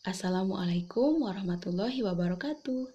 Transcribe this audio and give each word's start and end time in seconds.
Assalamualaikum 0.00 1.20
warahmatullahi 1.20 2.00
wabarakatuh. 2.00 2.88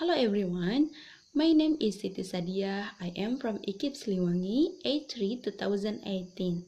Hello 0.00 0.16
everyone. 0.16 0.88
My 1.36 1.52
name 1.52 1.76
is 1.84 2.00
Siti 2.00 2.24
Sadia. 2.24 2.96
I 2.96 3.12
am 3.12 3.36
from 3.36 3.60
IKIP 3.68 3.92
Siliwangi, 3.92 4.80
A3 4.80 5.44
2018. 5.44 6.64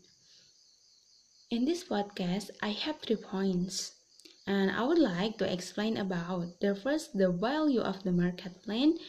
In 1.48 1.64
this 1.64 1.88
podcast, 1.88 2.52
I 2.60 2.76
have 2.76 3.00
three 3.00 3.16
points. 3.16 3.96
And 4.44 4.68
I 4.68 4.84
would 4.84 5.00
like 5.00 5.40
to 5.40 5.48
explain 5.48 5.96
about 5.96 6.60
the 6.60 6.76
first, 6.76 7.16
the 7.16 7.32
value 7.32 7.80
of 7.80 8.04
the 8.04 8.12
market 8.12 8.60
plan, 8.68 9.00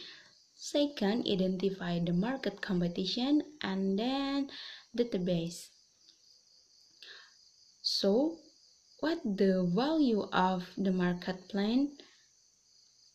second, 0.55 1.27
identify 1.27 2.00
the 2.00 2.16
market 2.16 2.64
competition, 2.64 3.43
and 3.59 4.00
then 4.00 4.48
database. 4.96 5.75
So, 7.84 8.39
what 9.00 9.20
the 9.23 9.63
value 9.73 10.27
of 10.34 10.68
the 10.77 10.91
market 10.91 11.48
plan? 11.49 11.98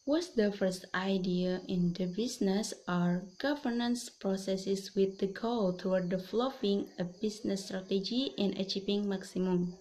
Was 0.07 0.35
the 0.35 0.53
first 0.53 0.85
idea 0.95 1.61
in 1.67 1.95
the 1.95 2.07
business 2.07 2.75
or 2.87 3.25
governance 3.39 4.11
processes 4.11 4.95
with 4.95 5.19
the 5.19 5.29
goal 5.29 5.77
toward 5.77 6.11
developing 6.11 6.91
a 6.99 7.05
business 7.05 7.67
strategy 7.67 8.35
and 8.37 8.59
achieving 8.59 9.09
maximum. 9.09 9.79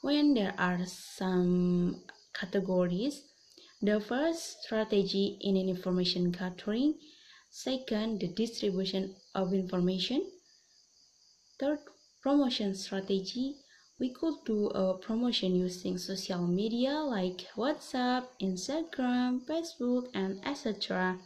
When 0.00 0.32
there 0.32 0.54
are 0.58 0.86
some 0.86 2.02
categories, 2.32 3.24
the 3.82 4.00
first 4.00 4.62
strategy 4.62 5.38
in 5.42 5.56
information 5.56 6.30
gathering, 6.30 6.94
second 7.50 8.20
the 8.20 8.28
distribution 8.28 9.16
of 9.34 9.52
information, 9.52 10.30
third 11.60 11.80
promotion 12.22 12.74
strategy, 12.74 13.56
we 13.98 14.10
could 14.10 14.36
do 14.44 14.68
a 14.68 14.96
promotion 14.96 15.56
using 15.56 15.98
social 15.98 16.46
media 16.46 16.92
like 16.94 17.46
WhatsApp, 17.56 18.26
Instagram, 18.40 19.44
Facebook, 19.44 20.08
and 20.14 20.40
etc. 20.46 21.18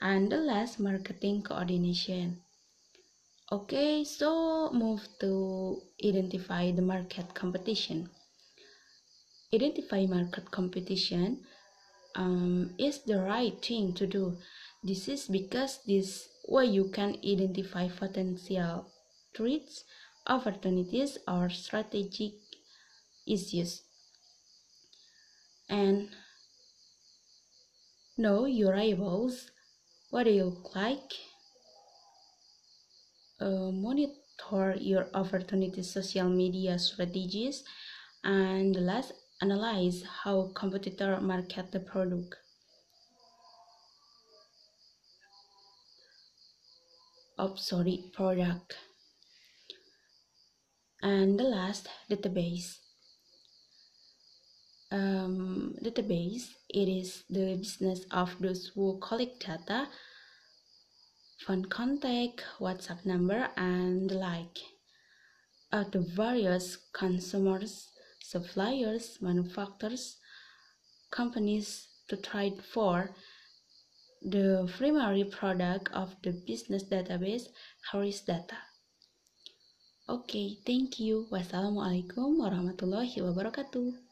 And 0.00 0.30
the 0.30 0.36
last, 0.36 0.78
marketing 0.78 1.42
coordination. 1.42 2.42
Okay, 3.50 4.04
so 4.04 4.70
move 4.72 5.08
to 5.20 5.80
identify 6.04 6.70
the 6.70 6.82
market 6.82 7.34
competition. 7.34 8.10
Identify 9.54 10.04
market 10.04 10.50
competition 10.50 11.40
um, 12.14 12.74
is 12.78 13.02
the 13.04 13.18
right 13.22 13.64
thing 13.64 13.94
to 13.94 14.06
do. 14.06 14.36
This 14.84 15.08
is 15.08 15.26
because 15.26 15.80
this 15.86 16.28
way 16.46 16.66
you 16.66 16.90
can 16.90 17.16
identify 17.24 17.88
potential 17.88 18.92
threats 19.34 19.84
opportunities 20.28 21.18
or 21.26 21.48
strategic 21.50 22.32
issues. 23.26 23.82
And 25.68 26.10
know 28.16 28.46
your 28.46 28.72
rivals 28.72 29.50
what 30.10 30.24
do 30.24 30.30
you 30.30 30.44
look 30.44 30.74
like? 30.74 31.12
Uh, 33.40 33.70
monitor 33.70 34.74
your 34.80 35.08
opportunity 35.12 35.82
social 35.82 36.30
media 36.30 36.78
strategies 36.78 37.62
and 38.24 38.74
last 38.74 39.12
analyze 39.42 40.02
how 40.24 40.50
competitor 40.54 41.20
market 41.20 41.70
the 41.72 41.80
product. 41.80 42.36
Oh 47.38 47.54
sorry 47.56 48.10
product 48.14 48.76
and 51.02 51.38
the 51.38 51.44
last 51.44 51.88
database. 52.10 52.78
Um, 54.90 55.74
database 55.84 56.48
it 56.68 56.88
is 56.88 57.24
the 57.28 57.56
business 57.56 58.04
of 58.10 58.34
those 58.40 58.72
who 58.74 58.98
collect 59.00 59.46
data 59.46 59.88
phone 61.46 61.66
contact 61.66 62.42
whatsapp 62.58 63.04
number 63.04 63.48
and 63.56 64.10
the 64.10 64.14
like. 64.14 64.58
Of 65.70 65.90
the 65.90 66.00
various 66.00 66.78
consumers 66.94 67.88
suppliers 68.22 69.18
manufacturers 69.20 70.16
companies 71.10 71.88
to 72.08 72.16
trade 72.16 72.62
for 72.72 73.10
the 74.22 74.70
primary 74.76 75.24
product 75.24 75.90
of 75.92 76.16
the 76.22 76.32
business 76.46 76.84
database 76.84 77.44
Harris 77.92 78.22
data 78.22 78.56
Oke, 80.08 80.24
okay, 80.24 80.48
thank 80.64 81.04
you. 81.04 81.28
Wassalamualaikum 81.28 82.40
warahmatullahi 82.40 83.20
wabarakatuh. 83.20 84.07